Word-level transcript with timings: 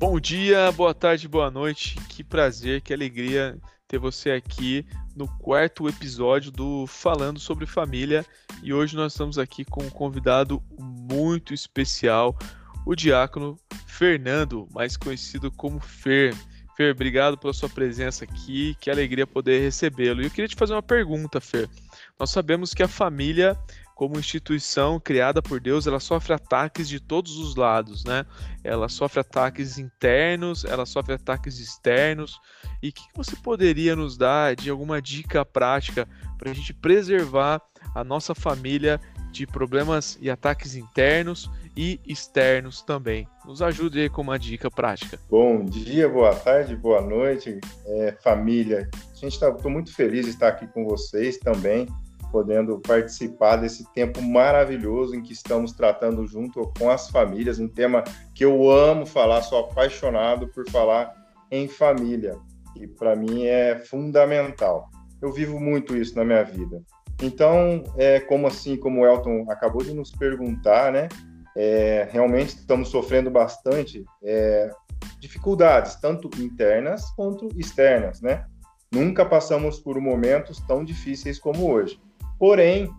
Bom 0.00 0.18
dia, 0.18 0.72
boa 0.72 0.94
tarde, 0.94 1.28
boa 1.28 1.50
noite. 1.50 1.94
Que 2.08 2.24
prazer, 2.24 2.80
que 2.80 2.94
alegria 2.94 3.58
ter 3.86 3.98
você 3.98 4.30
aqui 4.30 4.86
no 5.14 5.28
quarto 5.28 5.86
episódio 5.90 6.50
do 6.50 6.86
Falando 6.86 7.38
sobre 7.38 7.66
Família. 7.66 8.24
E 8.62 8.72
hoje 8.72 8.96
nós 8.96 9.12
estamos 9.12 9.36
aqui 9.36 9.62
com 9.62 9.82
um 9.84 9.90
convidado 9.90 10.62
muito 10.78 11.52
especial, 11.52 12.34
o 12.86 12.94
diácono 12.94 13.58
Fernando, 13.86 14.66
mais 14.72 14.96
conhecido 14.96 15.52
como 15.52 15.78
Fer. 15.78 16.34
Fer, 16.78 16.94
obrigado 16.94 17.36
pela 17.36 17.52
sua 17.52 17.68
presença 17.68 18.24
aqui, 18.24 18.74
que 18.80 18.90
alegria 18.90 19.26
poder 19.26 19.60
recebê-lo. 19.60 20.22
E 20.22 20.24
eu 20.24 20.30
queria 20.30 20.48
te 20.48 20.56
fazer 20.56 20.72
uma 20.72 20.82
pergunta, 20.82 21.42
Fer. 21.42 21.68
Nós 22.18 22.30
sabemos 22.30 22.72
que 22.72 22.82
a 22.82 22.88
família 22.88 23.54
como 24.00 24.18
instituição 24.18 24.98
criada 24.98 25.42
por 25.42 25.60
Deus, 25.60 25.86
ela 25.86 26.00
sofre 26.00 26.32
ataques 26.32 26.88
de 26.88 26.98
todos 26.98 27.36
os 27.36 27.54
lados, 27.54 28.02
né? 28.02 28.24
Ela 28.64 28.88
sofre 28.88 29.20
ataques 29.20 29.76
internos, 29.76 30.64
ela 30.64 30.86
sofre 30.86 31.12
ataques 31.12 31.58
externos. 31.58 32.40
E 32.82 32.88
o 32.88 32.92
que 32.94 33.02
você 33.14 33.36
poderia 33.36 33.94
nos 33.94 34.16
dar 34.16 34.56
de 34.56 34.70
alguma 34.70 35.02
dica 35.02 35.44
prática 35.44 36.08
para 36.38 36.50
a 36.50 36.54
gente 36.54 36.72
preservar 36.72 37.60
a 37.94 38.02
nossa 38.02 38.34
família 38.34 38.98
de 39.30 39.46
problemas 39.46 40.16
e 40.18 40.30
ataques 40.30 40.74
internos 40.74 41.50
e 41.76 42.00
externos 42.06 42.80
também? 42.80 43.28
Nos 43.44 43.60
ajude 43.60 44.00
aí 44.00 44.08
com 44.08 44.22
uma 44.22 44.38
dica 44.38 44.70
prática. 44.70 45.20
Bom 45.28 45.62
dia, 45.62 46.08
boa 46.08 46.34
tarde, 46.34 46.74
boa 46.74 47.02
noite, 47.02 47.60
é, 47.84 48.16
família. 48.24 48.88
A 48.94 49.14
gente 49.14 49.34
está 49.34 49.52
muito 49.68 49.94
feliz 49.94 50.24
de 50.24 50.30
estar 50.30 50.48
aqui 50.48 50.66
com 50.68 50.86
vocês 50.86 51.36
também 51.36 51.86
podendo 52.30 52.78
participar 52.80 53.56
desse 53.56 53.90
tempo 53.92 54.22
maravilhoso 54.22 55.14
em 55.14 55.22
que 55.22 55.32
estamos 55.32 55.72
tratando 55.72 56.26
junto 56.26 56.72
com 56.78 56.90
as 56.90 57.10
famílias, 57.10 57.58
um 57.58 57.68
tema 57.68 58.04
que 58.34 58.44
eu 58.44 58.70
amo 58.70 59.04
falar, 59.06 59.42
sou 59.42 59.58
apaixonado 59.58 60.48
por 60.48 60.68
falar 60.70 61.14
em 61.50 61.68
família, 61.68 62.36
e 62.76 62.86
para 62.86 63.16
mim 63.16 63.44
é 63.44 63.78
fundamental. 63.78 64.88
Eu 65.20 65.32
vivo 65.32 65.60
muito 65.60 65.96
isso 65.96 66.16
na 66.16 66.24
minha 66.24 66.42
vida. 66.42 66.82
Então, 67.22 67.84
é 67.96 68.20
como 68.20 68.46
assim, 68.46 68.76
como 68.76 69.02
o 69.02 69.06
Elton 69.06 69.44
acabou 69.50 69.82
de 69.82 69.92
nos 69.92 70.10
perguntar, 70.10 70.90
né? 70.90 71.08
É, 71.56 72.08
realmente 72.10 72.50
estamos 72.50 72.88
sofrendo 72.88 73.30
bastante 73.30 74.04
é, 74.22 74.70
dificuldades, 75.18 75.96
tanto 75.96 76.30
internas 76.40 77.10
quanto 77.10 77.48
externas, 77.56 78.22
né? 78.22 78.46
Nunca 78.92 79.24
passamos 79.24 79.78
por 79.78 80.00
momentos 80.00 80.60
tão 80.60 80.84
difíceis 80.84 81.38
como 81.38 81.70
hoje. 81.70 82.00
Porém, 82.40 82.90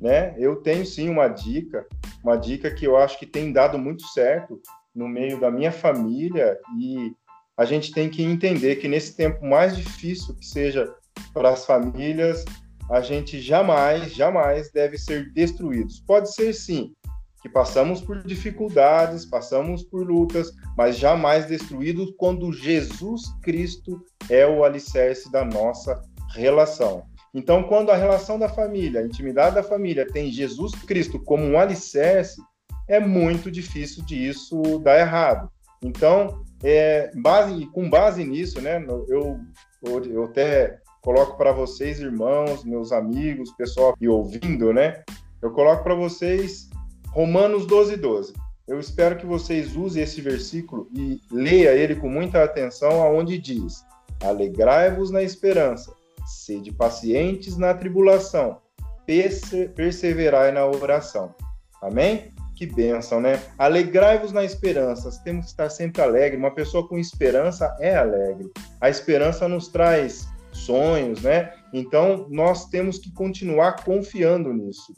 né, 0.00 0.34
eu 0.36 0.56
tenho 0.56 0.84
sim 0.84 1.08
uma 1.08 1.28
dica, 1.28 1.86
uma 2.20 2.34
dica 2.34 2.68
que 2.68 2.84
eu 2.84 2.96
acho 2.96 3.16
que 3.16 3.24
tem 3.24 3.52
dado 3.52 3.78
muito 3.78 4.02
certo 4.08 4.60
no 4.92 5.08
meio 5.08 5.38
da 5.38 5.52
minha 5.52 5.70
família 5.70 6.58
e 6.76 7.12
a 7.56 7.64
gente 7.64 7.92
tem 7.92 8.08
que 8.10 8.24
entender 8.24 8.76
que 8.76 8.88
nesse 8.88 9.16
tempo 9.16 9.46
mais 9.46 9.76
difícil 9.76 10.34
que 10.34 10.44
seja 10.44 10.92
para 11.32 11.50
as 11.50 11.64
famílias, 11.64 12.44
a 12.90 13.00
gente 13.00 13.40
jamais, 13.40 14.12
jamais 14.12 14.72
deve 14.72 14.98
ser 14.98 15.32
destruídos. 15.32 16.00
Pode 16.00 16.34
ser 16.34 16.52
sim 16.52 16.92
que 17.40 17.48
passamos 17.48 18.00
por 18.00 18.24
dificuldades, 18.24 19.24
passamos 19.24 19.84
por 19.84 20.04
lutas, 20.04 20.50
mas 20.76 20.98
jamais 20.98 21.46
destruídos 21.46 22.12
quando 22.16 22.52
Jesus 22.52 23.22
Cristo 23.42 24.04
é 24.28 24.44
o 24.44 24.64
alicerce 24.64 25.30
da 25.30 25.44
nossa 25.44 26.02
relação. 26.34 27.04
Então, 27.34 27.62
quando 27.62 27.90
a 27.90 27.96
relação 27.96 28.38
da 28.38 28.48
família, 28.48 29.00
a 29.00 29.04
intimidade 29.04 29.54
da 29.54 29.62
família 29.62 30.06
tem 30.06 30.30
Jesus 30.30 30.72
Cristo 30.72 31.18
como 31.20 31.44
um 31.44 31.58
alicerce, 31.58 32.40
é 32.88 32.98
muito 32.98 33.50
difícil 33.50 34.04
disso 34.04 34.78
dar 34.78 34.98
errado. 34.98 35.50
Então, 35.82 36.42
é, 36.62 37.10
base, 37.14 37.66
com 37.66 37.88
base 37.88 38.24
nisso, 38.24 38.60
né, 38.60 38.84
eu, 39.08 39.38
eu 39.82 40.24
até 40.24 40.78
coloco 41.02 41.36
para 41.36 41.52
vocês, 41.52 42.00
irmãos, 42.00 42.64
meus 42.64 42.90
amigos, 42.90 43.52
pessoal 43.52 43.94
que 43.96 44.08
ouvindo, 44.08 44.72
né, 44.72 45.02
eu 45.40 45.52
coloco 45.52 45.84
para 45.84 45.94
vocês 45.94 46.68
Romanos 47.10 47.66
12, 47.66 47.96
12. 47.96 48.32
Eu 48.66 48.78
espero 48.78 49.16
que 49.16 49.24
vocês 49.24 49.76
usem 49.76 50.02
esse 50.02 50.20
versículo 50.20 50.88
e 50.94 51.20
leia 51.30 51.72
ele 51.72 51.94
com 51.94 52.08
muita 52.08 52.44
atenção, 52.44 53.02
aonde 53.02 53.38
diz: 53.38 53.82
Alegrai-vos 54.22 55.10
na 55.10 55.22
esperança, 55.22 55.94
Sede 56.28 56.70
pacientes 56.70 57.56
na 57.56 57.72
tribulação, 57.72 58.58
perseverai 59.74 60.52
na 60.52 60.66
oração. 60.66 61.34
Amém? 61.80 62.32
Que 62.54 62.66
bênção, 62.66 63.20
né? 63.20 63.40
Alegrai-vos 63.56 64.32
na 64.32 64.44
esperança. 64.44 65.10
Temos 65.24 65.46
que 65.46 65.50
estar 65.52 65.70
sempre 65.70 66.02
alegre. 66.02 66.36
Uma 66.36 66.50
pessoa 66.50 66.86
com 66.86 66.98
esperança 66.98 67.74
é 67.80 67.96
alegre. 67.96 68.50
A 68.80 68.90
esperança 68.90 69.48
nos 69.48 69.68
traz 69.68 70.26
sonhos, 70.52 71.22
né? 71.22 71.52
Então, 71.72 72.26
nós 72.28 72.66
temos 72.66 72.98
que 72.98 73.12
continuar 73.14 73.84
confiando 73.84 74.52
nisso. 74.52 74.92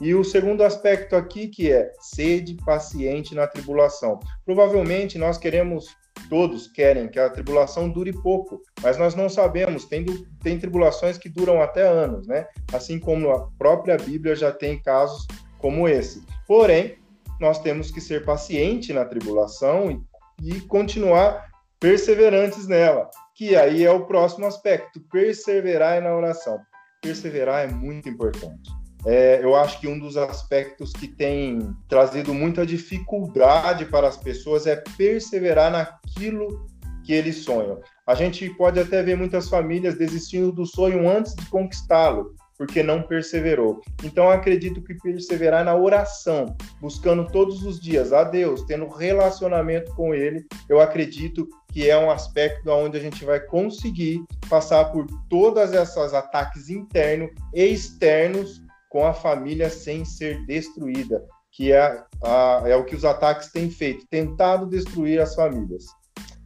E 0.00 0.12
o 0.12 0.24
segundo 0.24 0.64
aspecto 0.64 1.14
aqui 1.14 1.46
que 1.46 1.70
é 1.70 1.92
sede 2.00 2.56
paciente 2.64 3.34
na 3.34 3.46
tribulação. 3.46 4.18
Provavelmente 4.44 5.16
nós 5.16 5.38
queremos 5.38 5.86
todos 6.28 6.68
querem 6.68 7.08
que 7.08 7.18
a 7.18 7.30
tribulação 7.30 7.88
dure 7.88 8.12
pouco, 8.12 8.60
mas 8.82 8.96
nós 8.96 9.14
não 9.14 9.28
sabemos, 9.28 9.84
tem, 9.84 10.04
tem 10.42 10.58
tribulações 10.58 11.18
que 11.18 11.28
duram 11.28 11.60
até 11.60 11.86
anos, 11.86 12.26
né? 12.26 12.46
Assim 12.72 12.98
como 12.98 13.30
a 13.30 13.48
própria 13.58 13.96
Bíblia 13.96 14.34
já 14.34 14.52
tem 14.52 14.80
casos 14.80 15.26
como 15.58 15.88
esse. 15.88 16.22
Porém, 16.46 16.98
nós 17.40 17.60
temos 17.60 17.90
que 17.90 18.00
ser 18.00 18.24
paciente 18.24 18.92
na 18.92 19.04
tribulação 19.04 19.90
e, 19.90 20.56
e 20.56 20.60
continuar 20.62 21.50
perseverantes 21.80 22.66
nela, 22.66 23.10
que 23.34 23.56
aí 23.56 23.84
é 23.84 23.90
o 23.90 24.06
próximo 24.06 24.46
aspecto, 24.46 25.00
perseverar 25.10 26.02
na 26.02 26.16
oração. 26.16 26.58
Perseverar 27.02 27.64
é 27.64 27.66
muito 27.66 28.08
importante 28.08 28.83
é, 29.06 29.40
eu 29.42 29.54
acho 29.54 29.80
que 29.80 29.86
um 29.86 29.98
dos 29.98 30.16
aspectos 30.16 30.92
que 30.92 31.06
tem 31.06 31.74
trazido 31.88 32.32
muita 32.32 32.64
dificuldade 32.64 33.84
para 33.86 34.08
as 34.08 34.16
pessoas 34.16 34.66
é 34.66 34.82
perseverar 34.96 35.70
naquilo 35.70 36.66
que 37.04 37.12
eles 37.12 37.36
sonham. 37.36 37.80
A 38.06 38.14
gente 38.14 38.48
pode 38.50 38.80
até 38.80 39.02
ver 39.02 39.16
muitas 39.16 39.48
famílias 39.48 39.96
desistindo 39.96 40.50
do 40.50 40.64
sonho 40.64 41.08
antes 41.08 41.34
de 41.34 41.46
conquistá-lo, 41.46 42.34
porque 42.56 42.82
não 42.82 43.02
perseverou. 43.02 43.80
Então, 44.02 44.30
acredito 44.30 44.82
que 44.82 44.94
perseverar 44.94 45.64
na 45.64 45.74
oração, 45.74 46.56
buscando 46.80 47.26
todos 47.26 47.62
os 47.64 47.80
dias 47.80 48.12
a 48.12 48.24
Deus, 48.24 48.62
tendo 48.64 48.88
relacionamento 48.88 49.94
com 49.94 50.14
Ele, 50.14 50.46
eu 50.68 50.80
acredito 50.80 51.46
que 51.72 51.90
é 51.90 51.98
um 51.98 52.10
aspecto 52.10 52.70
onde 52.70 52.96
a 52.96 53.00
gente 53.00 53.24
vai 53.24 53.40
conseguir 53.40 54.22
passar 54.48 54.86
por 54.86 55.06
todas 55.28 55.74
essas 55.74 56.14
ataques 56.14 56.70
internos 56.70 57.30
e 57.52 57.64
externos 57.64 58.63
com 58.94 59.04
a 59.04 59.12
família 59.12 59.68
sem 59.68 60.04
ser 60.04 60.46
destruída, 60.46 61.20
que 61.50 61.72
é, 61.72 62.00
a, 62.22 62.62
é 62.64 62.76
o 62.76 62.84
que 62.84 62.94
os 62.94 63.04
ataques 63.04 63.50
têm 63.50 63.68
feito, 63.68 64.06
tentado 64.06 64.68
destruir 64.68 65.20
as 65.20 65.34
famílias. 65.34 65.82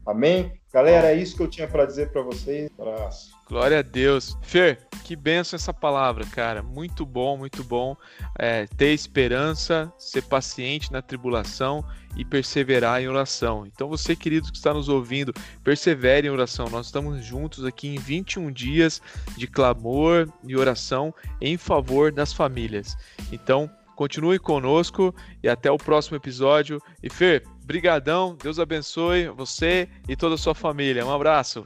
Amém? 0.08 0.58
Galera, 0.72 1.08
é 1.12 1.16
isso 1.16 1.36
que 1.36 1.42
eu 1.42 1.48
tinha 1.48 1.68
para 1.68 1.84
dizer 1.84 2.10
para 2.10 2.22
vocês. 2.22 2.70
Abraço. 2.78 3.30
Glória 3.46 3.80
a 3.80 3.82
Deus. 3.82 4.38
Fer, 4.40 4.86
que 5.04 5.14
benção 5.14 5.58
essa 5.58 5.72
palavra, 5.72 6.24
cara. 6.24 6.62
Muito 6.62 7.04
bom, 7.04 7.36
muito 7.36 7.62
bom. 7.62 7.94
É, 8.38 8.66
ter 8.66 8.94
esperança, 8.94 9.92
ser 9.98 10.22
paciente 10.22 10.90
na 10.90 11.02
tribulação 11.02 11.84
e 12.16 12.24
perseverar 12.24 13.02
em 13.02 13.08
oração. 13.08 13.66
Então, 13.66 13.86
você, 13.86 14.16
querido 14.16 14.50
que 14.50 14.56
está 14.56 14.72
nos 14.72 14.88
ouvindo, 14.88 15.34
persevere 15.62 16.26
em 16.26 16.30
oração. 16.30 16.70
Nós 16.70 16.86
estamos 16.86 17.22
juntos 17.22 17.66
aqui 17.66 17.88
em 17.88 17.98
21 17.98 18.50
dias 18.50 19.02
de 19.36 19.46
clamor 19.46 20.26
e 20.42 20.56
oração 20.56 21.14
em 21.38 21.58
favor 21.58 22.10
das 22.10 22.32
famílias. 22.32 22.96
Então, 23.30 23.70
continue 23.98 24.38
conosco 24.38 25.12
e 25.42 25.48
até 25.48 25.72
o 25.72 25.76
próximo 25.76 26.16
episódio. 26.16 26.80
E 27.02 27.10
Fer, 27.10 27.42
brigadão, 27.64 28.36
Deus 28.40 28.60
abençoe 28.60 29.26
você 29.26 29.88
e 30.08 30.14
toda 30.14 30.36
a 30.36 30.38
sua 30.38 30.54
família. 30.54 31.04
Um 31.04 31.12
abraço. 31.12 31.64